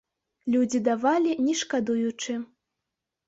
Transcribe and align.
Людзі 0.53 0.79
давалі 0.87 1.35
не 1.49 1.53
шкадуючы. 1.61 2.39